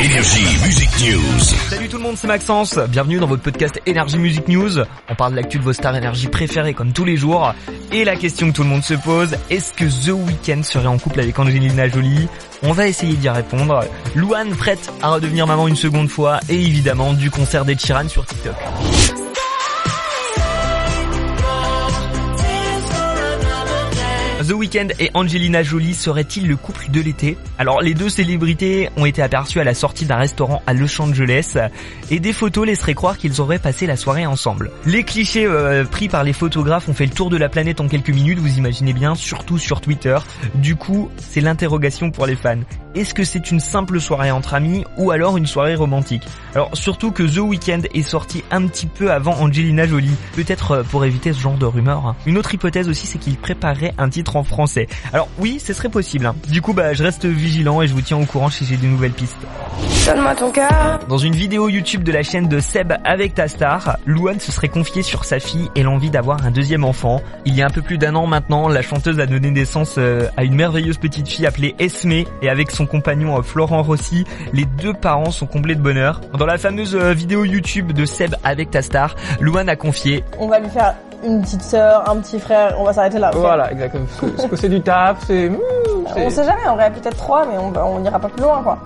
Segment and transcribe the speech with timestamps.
[0.00, 1.40] Énergie Music News.
[1.70, 2.78] Salut tout le monde, c'est Maxence.
[2.88, 4.78] Bienvenue dans votre podcast Énergie Music News.
[5.08, 7.52] On parle de l'actu de vos stars énergie préférées comme tous les jours.
[7.90, 10.98] Et la question que tout le monde se pose, est-ce que The Weeknd serait en
[10.98, 12.28] couple avec Angelina Jolie?
[12.62, 13.84] On va essayer d'y répondre.
[14.14, 18.24] Louane prête à redevenir maman une seconde fois et évidemment du concert des Chiran sur
[18.24, 18.54] TikTok.
[24.48, 27.36] The Weeknd et Angelina Jolie seraient-ils le couple de l'été?
[27.58, 31.58] Alors les deux célébrités ont été aperçues à la sortie d'un restaurant à Los Angeles
[32.10, 34.70] et des photos laisseraient croire qu'ils auraient passé la soirée ensemble.
[34.86, 37.88] Les clichés euh, pris par les photographes ont fait le tour de la planète en
[37.88, 40.16] quelques minutes, vous imaginez bien, surtout sur Twitter.
[40.54, 42.56] Du coup, c'est l'interrogation pour les fans.
[42.94, 46.22] Est-ce que c'est une simple soirée entre amis ou alors une soirée romantique?
[46.54, 50.82] Alors surtout que The Weeknd est sorti un petit peu avant Angelina Jolie, peut-être euh,
[50.84, 52.14] pour éviter ce genre de rumeurs.
[52.24, 54.86] Une autre hypothèse aussi c'est qu'il préparait un titre en français.
[55.12, 56.26] Alors oui, ce serait possible.
[56.26, 56.34] hein.
[56.48, 58.86] Du coup bah je reste vigilant et je vous tiens au courant si j'ai de
[58.86, 59.36] nouvelles pistes.
[60.06, 61.00] Donne-moi ton cœur.
[61.08, 64.68] Dans une vidéo YouTube de la chaîne de Seb avec ta star, Louane se serait
[64.68, 67.20] confiée sur sa fille et l'envie d'avoir un deuxième enfant.
[67.44, 70.28] Il y a un peu plus d'un an maintenant, la chanteuse a donné naissance euh,
[70.36, 74.64] à une merveilleuse petite fille appelée Esme et avec son compagnon euh, Florent Rossi, les
[74.64, 76.20] deux parents sont comblés de bonheur.
[76.38, 80.48] Dans la fameuse euh, vidéo YouTube de Seb avec ta star, Louane a confié On
[80.48, 83.30] va lui faire une petite sœur, un petit frère, on va s'arrêter là.
[83.34, 84.06] Voilà, exactement.
[84.36, 85.50] Parce que- c'est du taf, c'est...
[86.14, 88.62] c'est- On sait jamais, en vrai, peut-être trois, mais on, on ira pas plus loin,
[88.62, 88.78] quoi.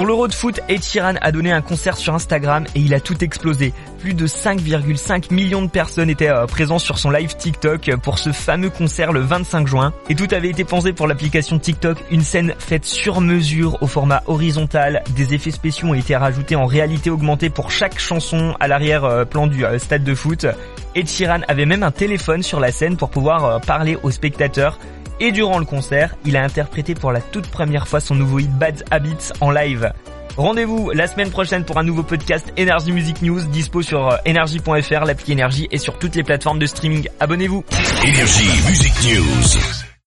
[0.00, 0.80] Pour l'Euro de foot, Ed
[1.20, 3.74] a donné un concert sur Instagram et il a tout explosé.
[3.98, 8.32] Plus de 5,5 millions de personnes étaient euh, présentes sur son live TikTok pour ce
[8.32, 9.92] fameux concert le 25 juin.
[10.08, 14.22] Et tout avait été pensé pour l'application TikTok, une scène faite sur mesure au format
[14.26, 15.02] horizontal.
[15.14, 19.66] Des effets spéciaux ont été rajoutés en réalité augmentée pour chaque chanson à l'arrière-plan du
[19.66, 20.46] euh, stade de foot.
[20.94, 21.08] Ed
[21.46, 24.78] avait même un téléphone sur la scène pour pouvoir euh, parler aux spectateurs.
[25.20, 28.50] Et durant le concert, il a interprété pour la toute première fois son nouveau hit
[28.50, 29.92] Bad Habits en live.
[30.36, 35.04] Rendez-vous la semaine prochaine pour un nouveau podcast Energy Music News dispo sur euh, energy.fr,
[35.04, 37.08] l'appli Energy et sur toutes les plateformes de streaming.
[37.20, 37.64] Abonnez-vous
[38.04, 39.89] Énergie Music News.